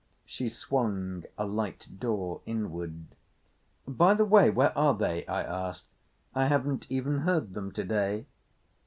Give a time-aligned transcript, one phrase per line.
[0.25, 3.03] She swung a light door inward.
[3.87, 5.85] "By the way, where are they?" I asked.
[6.33, 8.25] "I haven't even heard them to day."